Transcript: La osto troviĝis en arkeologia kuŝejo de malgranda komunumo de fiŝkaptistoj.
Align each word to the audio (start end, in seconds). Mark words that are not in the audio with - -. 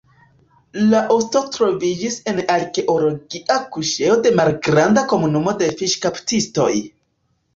La 0.91 1.01
osto 1.15 1.41
troviĝis 1.57 2.15
en 2.31 2.39
arkeologia 2.53 3.59
kuŝejo 3.75 4.17
de 4.27 4.31
malgranda 4.39 5.05
komunumo 5.13 5.53
de 5.63 5.69
fiŝkaptistoj. 5.83 6.71